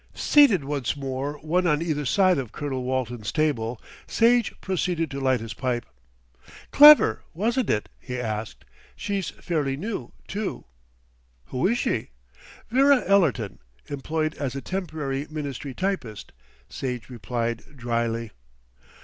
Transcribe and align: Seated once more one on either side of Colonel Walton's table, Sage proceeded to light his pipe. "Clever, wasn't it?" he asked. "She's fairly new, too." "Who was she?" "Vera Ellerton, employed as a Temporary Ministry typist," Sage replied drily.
Seated 0.15 0.63
once 0.63 0.97
more 0.97 1.33
one 1.43 1.67
on 1.67 1.79
either 1.79 2.05
side 2.05 2.39
of 2.39 2.51
Colonel 2.51 2.81
Walton's 2.83 3.31
table, 3.31 3.79
Sage 4.07 4.51
proceeded 4.59 5.11
to 5.11 5.19
light 5.19 5.41
his 5.41 5.53
pipe. 5.53 5.85
"Clever, 6.71 7.21
wasn't 7.35 7.69
it?" 7.69 7.87
he 7.99 8.19
asked. 8.19 8.65
"She's 8.95 9.29
fairly 9.29 9.77
new, 9.77 10.11
too." 10.27 10.65
"Who 11.49 11.59
was 11.59 11.77
she?" 11.77 12.09
"Vera 12.71 13.03
Ellerton, 13.07 13.59
employed 13.89 14.33
as 14.39 14.55
a 14.55 14.59
Temporary 14.61 15.27
Ministry 15.29 15.75
typist," 15.75 16.31
Sage 16.67 17.07
replied 17.11 17.61
drily. 17.75 18.31